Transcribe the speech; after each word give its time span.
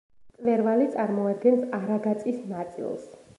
მწვერვალი 0.37 0.87
წარმოადგენს 0.95 1.67
არაგაწის 1.81 2.41
ნაწილს. 2.55 3.07